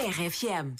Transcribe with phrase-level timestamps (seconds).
[0.00, 0.74] RFM.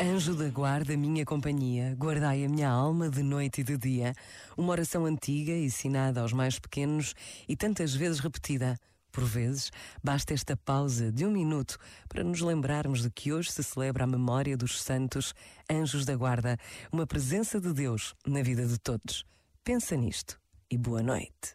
[0.00, 4.12] Anjo da guarda, minha companhia, guardai a minha alma de noite e de dia.
[4.56, 7.14] Uma oração antiga, ensinada aos mais pequenos
[7.48, 8.76] e tantas vezes repetida.
[9.12, 9.70] Por vezes,
[10.02, 11.78] basta esta pausa de um minuto
[12.08, 15.32] para nos lembrarmos de que hoje se celebra a memória dos santos
[15.70, 16.58] anjos da guarda,
[16.90, 19.24] uma presença de Deus na vida de todos.
[19.62, 21.54] Pensa nisto e boa noite.